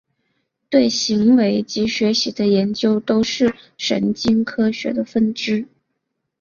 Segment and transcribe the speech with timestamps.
[0.67, 5.67] 对行为及学习的研究都是神经科学的分支。